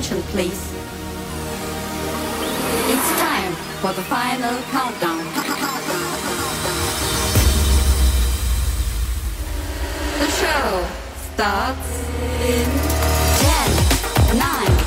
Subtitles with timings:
[0.00, 0.72] attention, please.
[2.88, 3.52] It's time
[3.82, 5.24] for the final countdown.
[10.18, 10.86] The show
[11.34, 11.90] starts
[12.40, 12.68] in
[14.30, 14.79] 10, 9,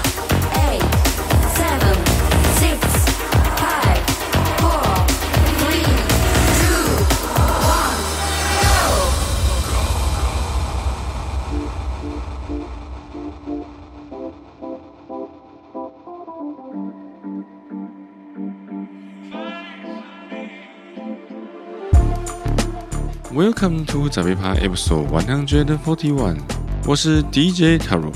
[23.35, 26.37] Welcome to 早别趴 Episode One Hundred Forty One，
[26.85, 28.13] 我是 DJ Taro。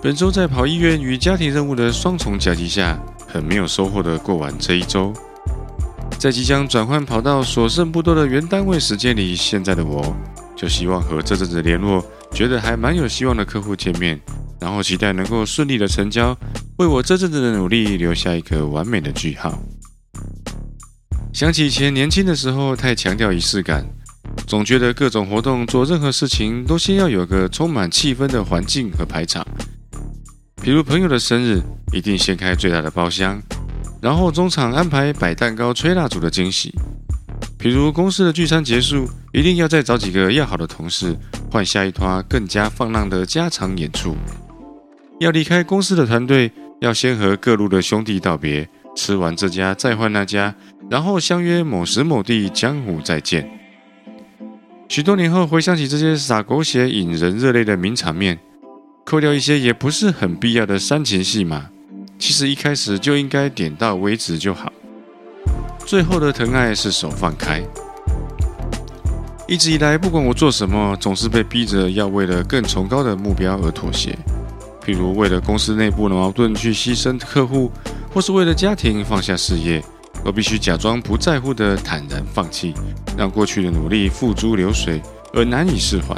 [0.00, 5.12] 本周在跑医院与家庭任务的双重夹击下，很没有收获的过完这一周。
[6.16, 10.14] 在即将转换跑道所剩不多的原单位时间里，现在的我
[10.54, 14.20] 就希望和这阵子联络觉得还蛮有希望的客户见面，
[14.60, 16.38] 然后期待能够顺利的成交，
[16.76, 19.58] 为我这阵子的努力留下一个完美的句号。
[21.32, 23.86] 想起以前年轻的时候，太强调仪式感，
[24.46, 29.46] 总觉得各种活动做任何事情都先要有个充满气氛的环境和排场。
[30.62, 33.42] 比如朋友的生日，一定先开最大的包厢，
[34.02, 36.74] 然后中场安排摆蛋糕、吹蜡烛的惊喜。
[37.58, 41.16] 比如公司的聚餐结束，一定要再找几个要好的同事，
[41.50, 44.14] 换下一团更加放浪的家常演出。
[45.18, 50.54] 要离开公司的团队，要先和各路的兄弟道别，吃完这家再换那家，
[50.92, 53.48] 然后相约某时某地江湖再见。
[54.90, 58.38] 许多年后回想起这些洒狗血、引人热泪的名场面，
[59.02, 61.70] 扣掉一些也不是很必要的煽情戏码，
[62.18, 64.70] 其实一开始就应该点到为止就好。
[65.86, 67.62] 最后的疼爱是手放开。
[69.48, 74.14] 一直以来，不管我做什么，总是被逼着要为了更崇高的目标而妥协。
[74.84, 77.72] 譬如为了公司内部的矛盾去牺牲客户，
[78.12, 79.82] 或是为了家庭放下事业，
[80.24, 82.74] 我必须假装不在乎的坦然放弃，
[83.16, 85.02] 让过去的努力付诸流水，
[85.34, 86.14] 而难以释怀。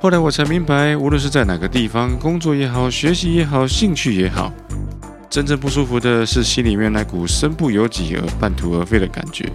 [0.00, 4.52] 后来我才明白，无论是在哪个地方工作也好，学习也好，兴趣也好，
[5.28, 9.50] 真正不舒服的是心里面那股身不由己而半途而废的感觉。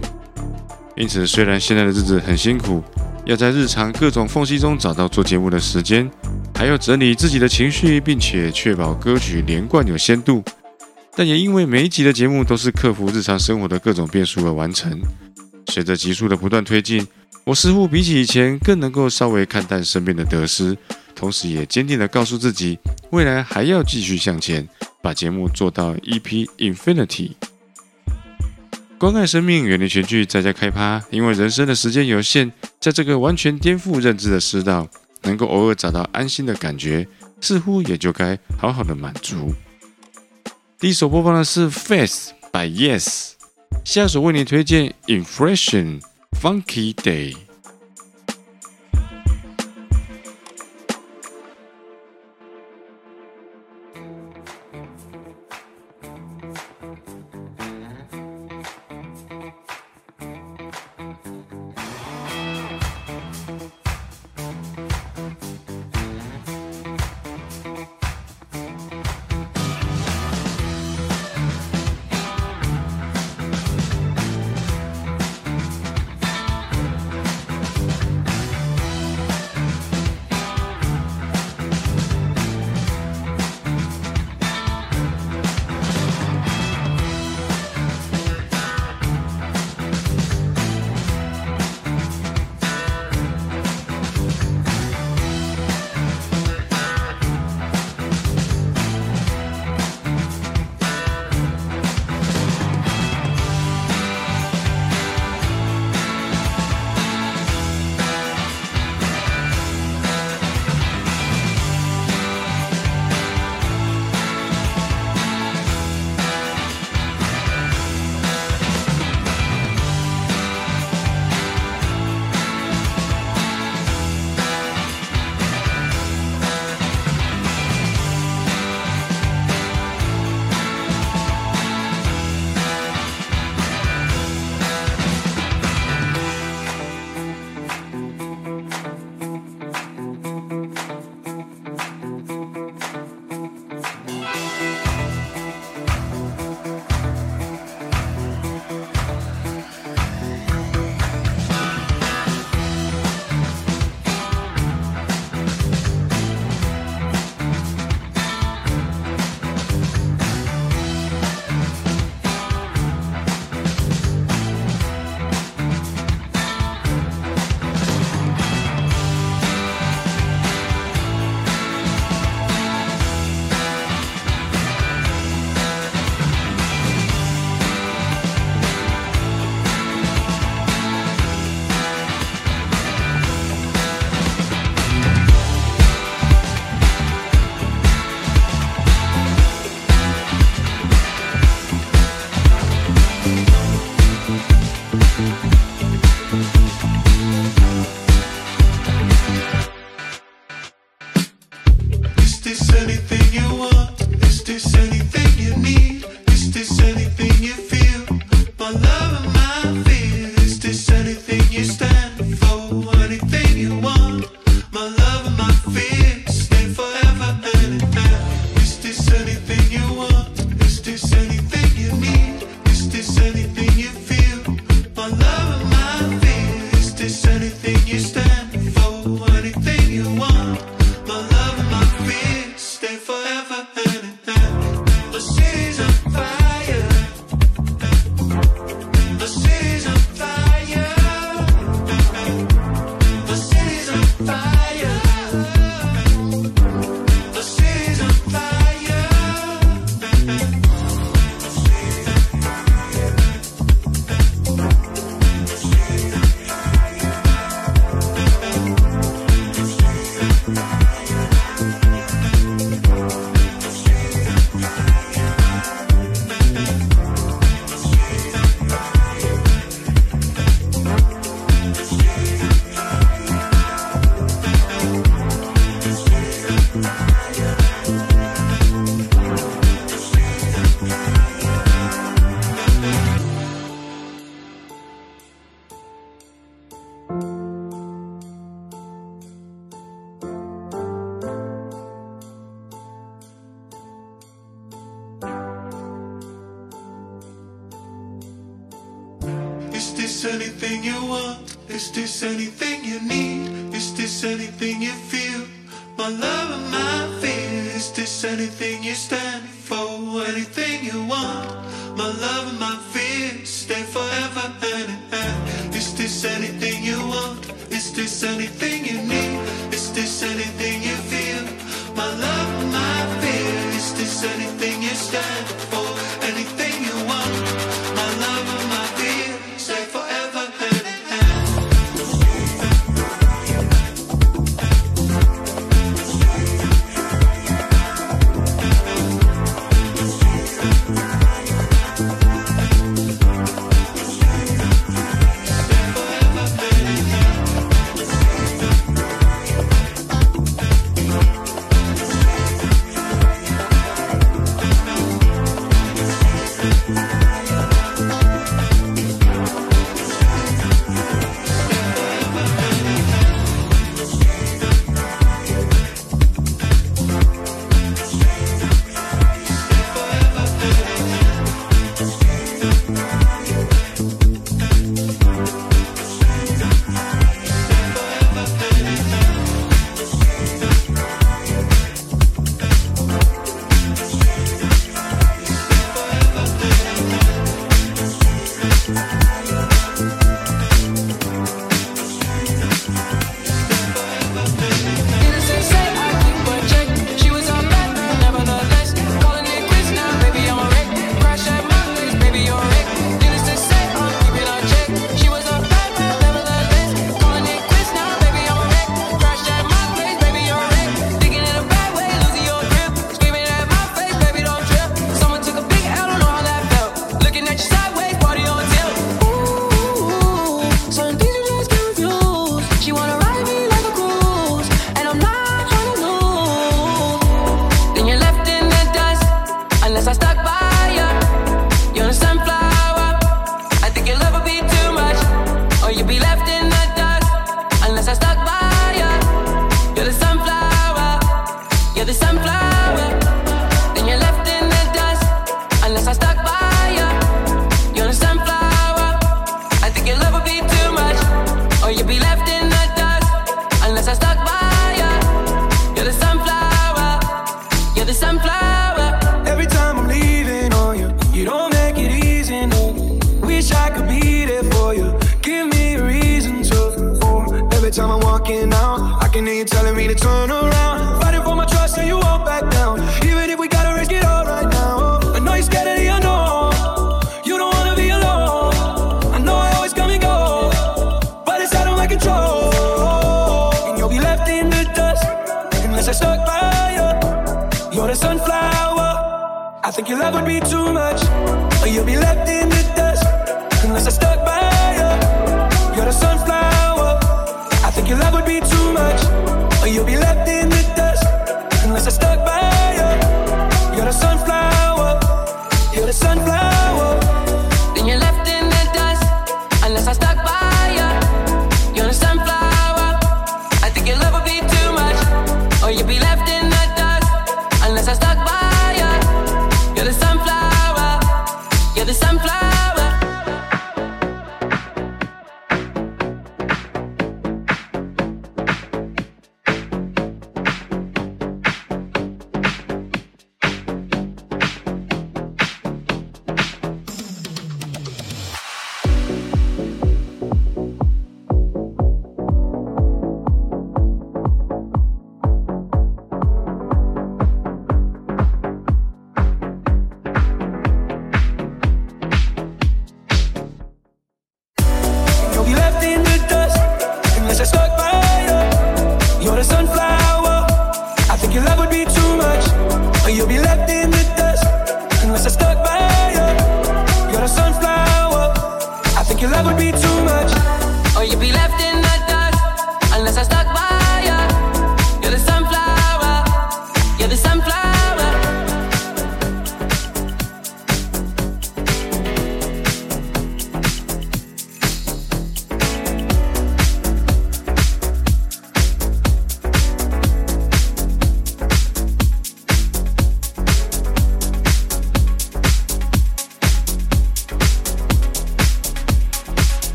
[0.97, 2.83] 因此，虽然现在的日子很辛苦，
[3.23, 6.11] 要在日常各种缝隙中找到做节目的时间，
[6.53, 10.43] 还要整理自己的情绪，并且确保歌曲连贯有鲜度。
[11.15, 14.99] 但也因为每一集的节目都是克服日常生活的各种变数而完成，
[15.67, 17.05] 随着集数的不断推进，
[17.43, 20.75] 我似乎比起以前更能够稍微看淡身边的得失，
[21.13, 22.79] 同时也坚定地告诉自己，
[23.11, 24.67] 未来还要继续向前，
[25.03, 27.33] 把节目做到 EP Infinity。
[28.97, 31.03] 关爱生命，远离全剧，在家开趴。
[31.11, 34.87] 因为人生的时间有限，在这个完全颠覆认知的世道，
[35.23, 37.05] 能够偶尔找到安心的感觉，
[37.39, 39.53] 似乎也就该好好的满足。
[40.83, 43.05] 第一首播放的是《Face by Yes》，
[43.85, 46.01] 下首为你推荐《Inflation
[46.41, 47.33] Funky Day》。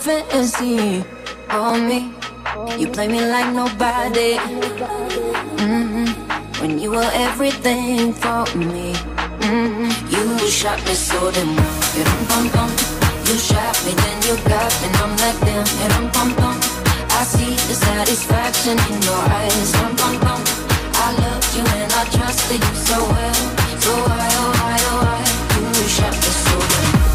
[0.00, 1.04] Fantasy
[1.50, 2.12] on me.
[2.78, 4.36] You play me like nobody.
[5.60, 6.06] hmm
[6.60, 8.94] When you were everything for me.
[9.44, 12.70] hmm You shot me so damn well.
[13.28, 15.66] You shot me, then you got me, and I'm like damn.
[15.80, 16.56] You dum bum bum.
[17.18, 19.72] I see the satisfaction in your eyes.
[20.00, 20.40] Bum.
[21.04, 23.40] I loved you and I trusted you so well.
[23.84, 25.20] So why, oh why, oh why?
[25.78, 27.09] You shot me so damn.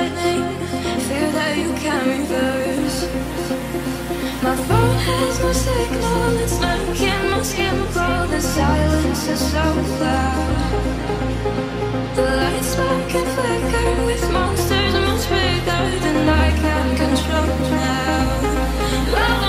[0.00, 0.42] Whitening.
[1.06, 2.98] Fear that you can reverse.
[4.42, 6.38] My phone has no signal.
[6.44, 8.26] It's making my skin crawl.
[8.28, 9.64] The silence is so
[10.00, 10.56] loud.
[12.16, 19.39] The lights spark and flicker with monsters much bigger than I can control now.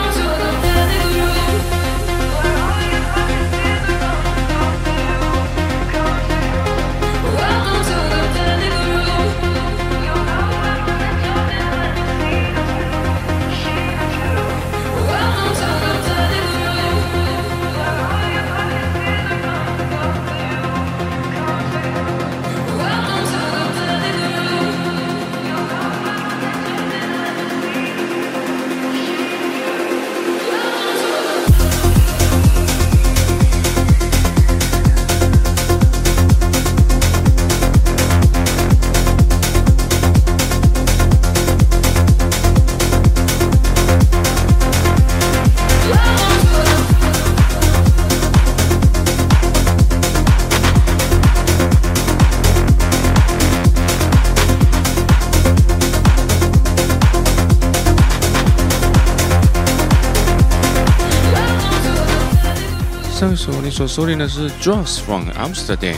[63.21, 65.97] 上一首你所收听的是 Drugs from Amsterdam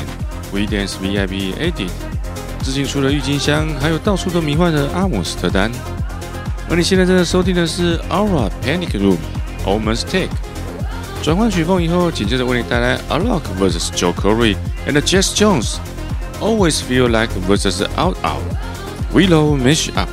[0.52, 1.90] We Dance VIP Edit。
[2.62, 5.70] 致敬除了郁金香，还有到处都迷幻的阿姆斯特丹。
[6.70, 9.16] 而你现在正在收听的是 Aura Panic Room
[9.64, 10.28] Omen's Take。
[11.22, 14.54] 转换曲风以后，紧接着为你带来 Alok vs Joe Corey
[14.86, 20.08] and Jess Jones。Always Feel Like vs Out Out。Willow Mash Up。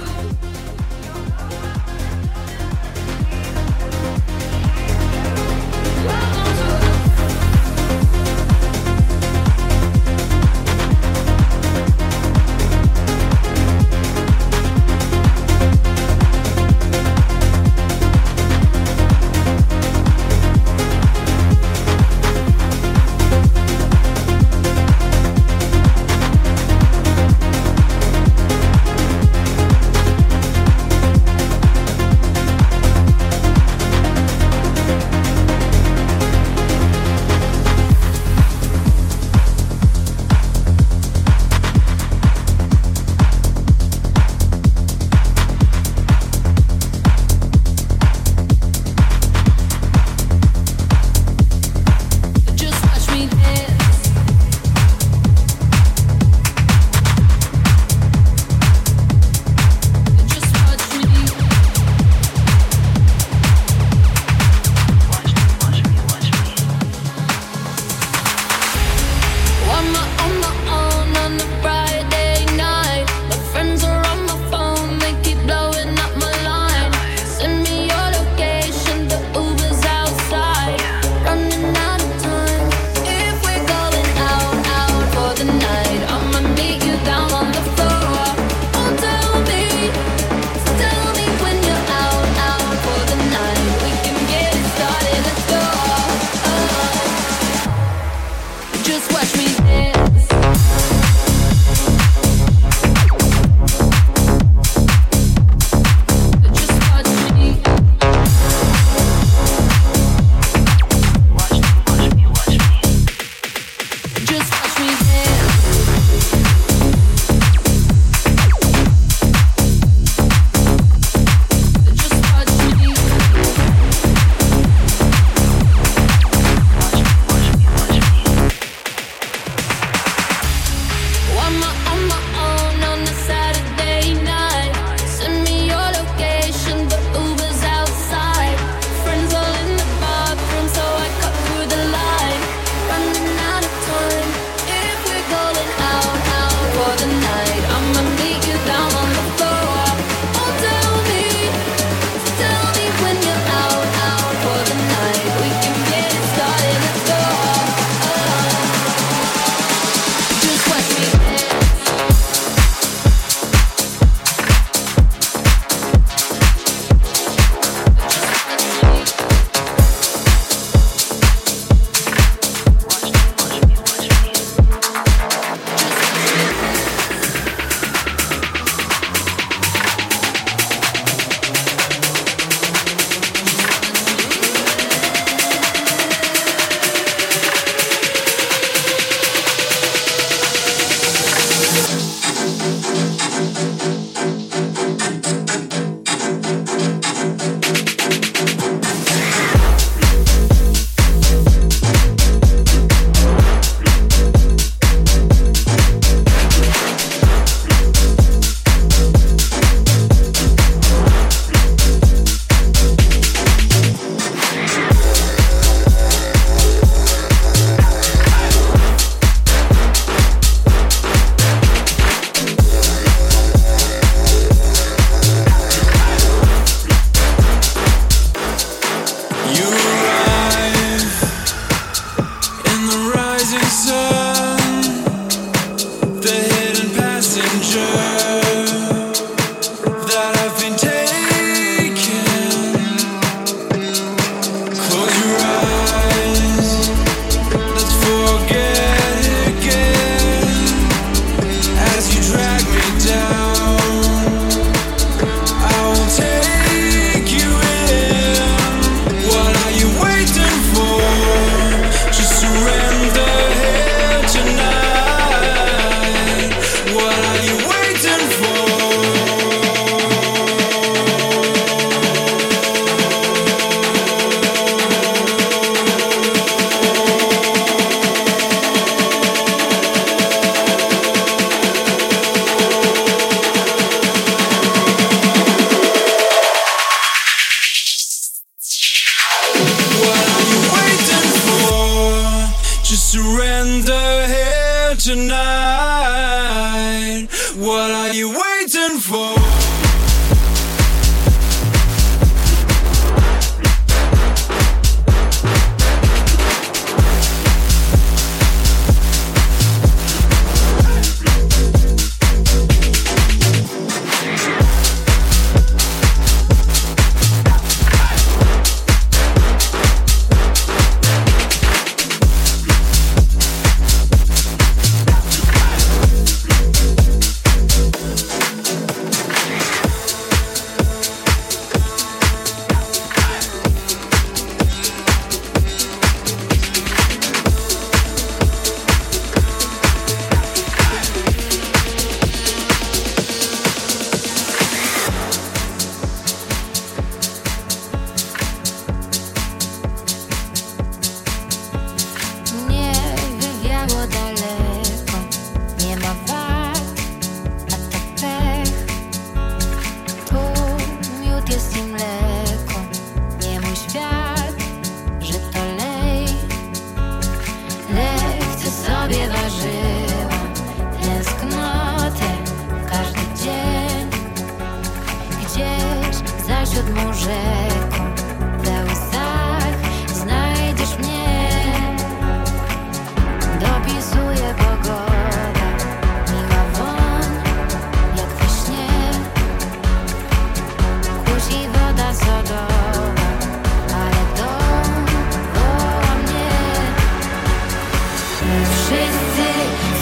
[399.01, 399.53] blessé,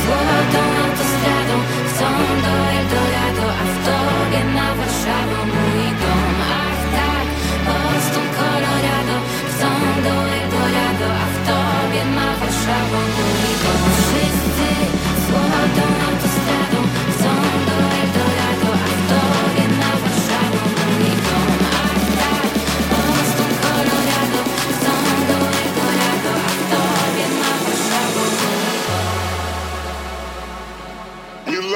[0.03, 1.05] sois dans ton
[1.95, 2.58] stade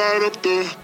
[0.02, 0.81] light up the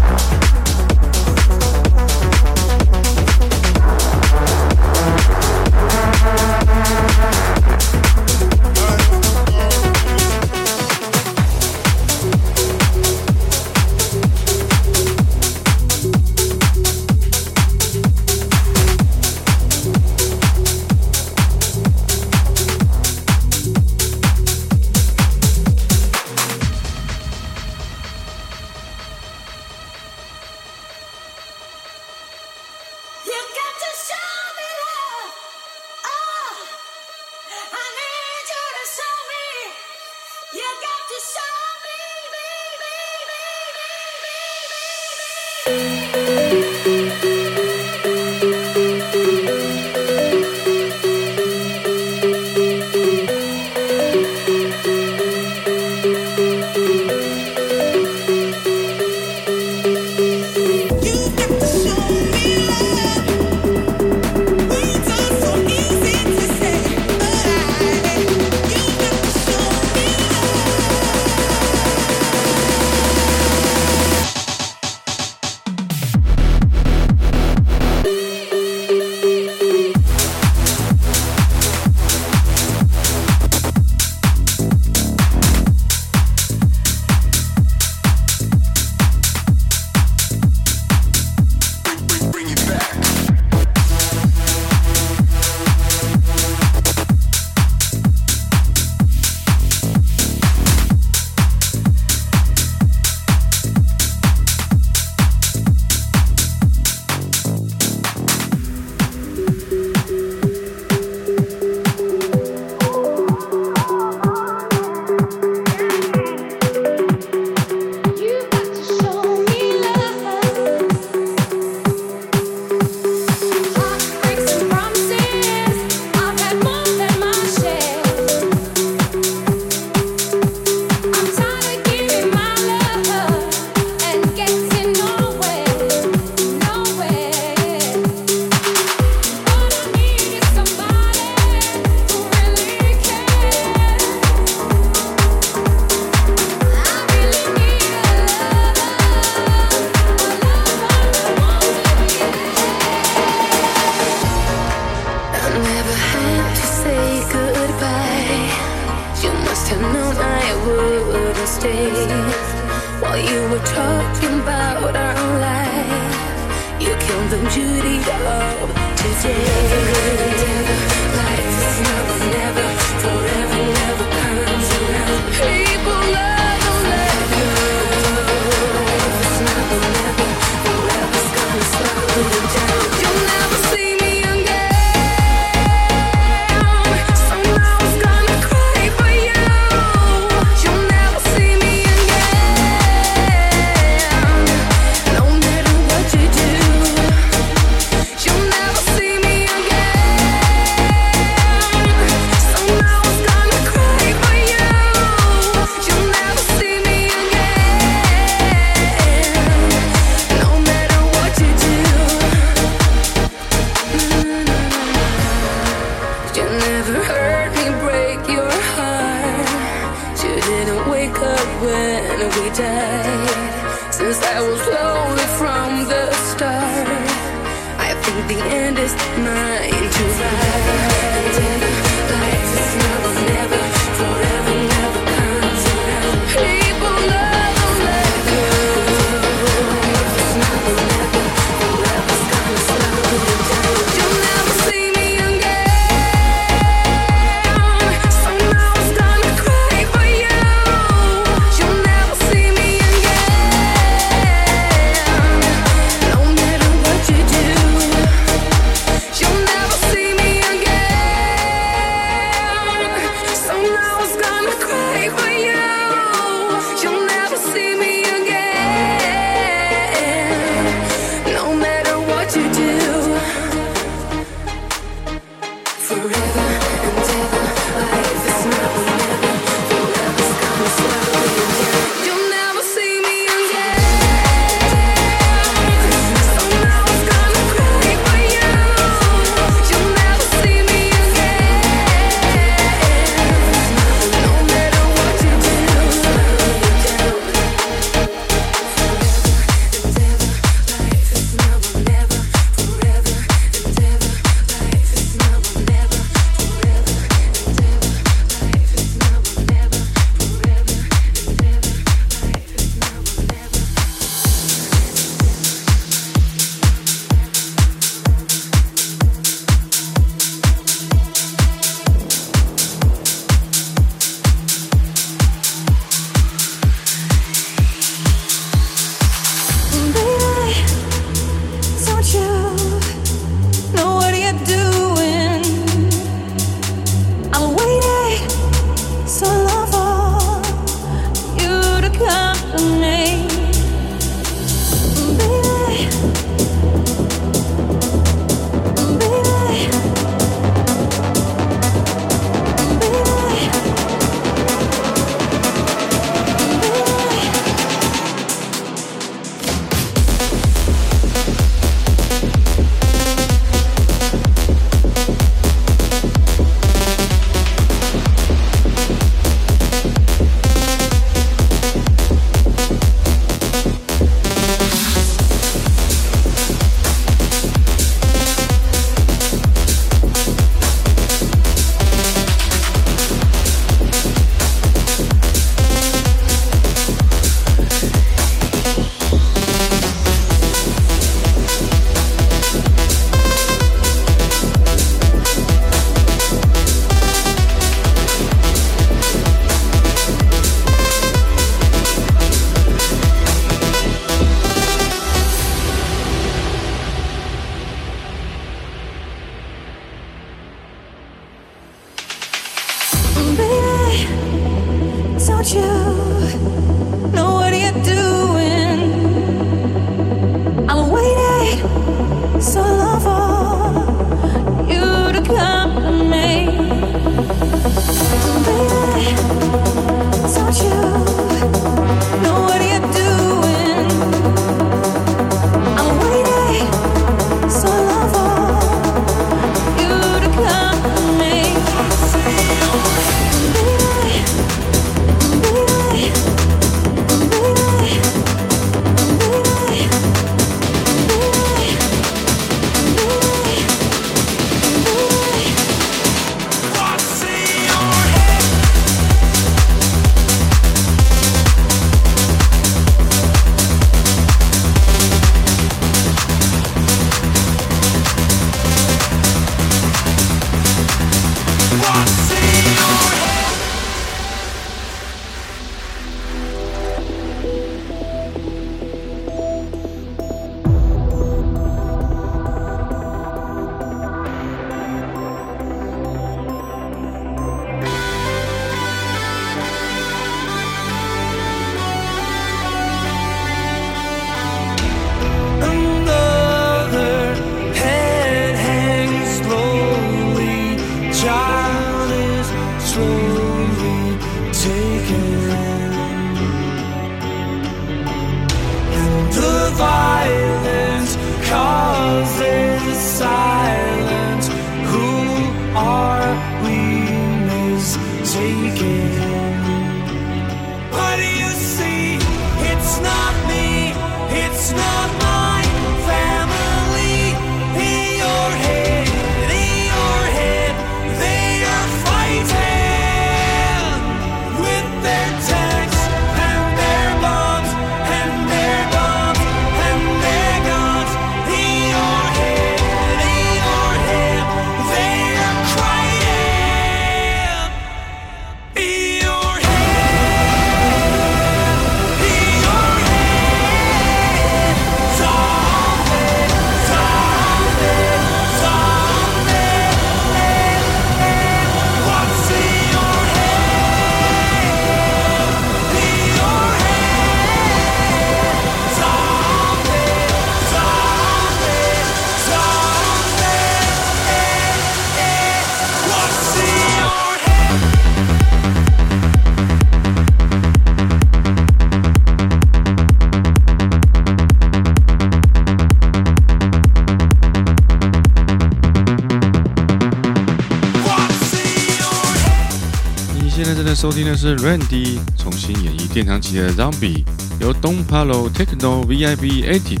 [594.00, 597.22] 收听的是 Randy 重新演绎殿堂级的 Zombie，
[597.60, 600.00] 由 Don Palo Techno VIP Edit。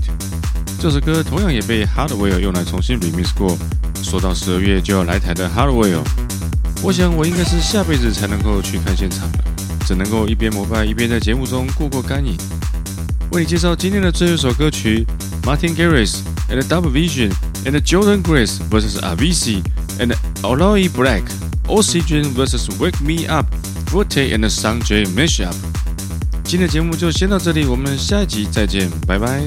[0.80, 3.58] 这首歌同样也被 Hardware 用来重新 remix 过。
[4.02, 6.00] 说到十二月就要来台的 Hardware，
[6.82, 9.44] 我想我应该是下辈子才能够去看现场了，
[9.86, 12.38] 只能够一边膜拜一边在节目中过过干瘾。
[13.32, 15.06] 为你介绍今天的最后一首歌曲
[15.42, 17.30] ，Martin Garrix and Double Vision
[17.66, 19.60] and Jordan Grace vs Avicii
[19.98, 21.24] and Aloy Black
[21.68, 23.44] Oxygen vs Wake Me Up
[23.90, 25.52] Forte and Sun J Mashup。
[26.44, 29.42] 今天的节目就先到这里，我们下一集再见，拜拜。